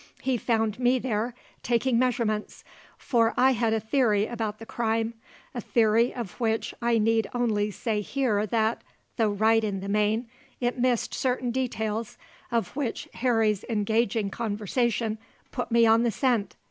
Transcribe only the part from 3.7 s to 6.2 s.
a theory about the crime a theory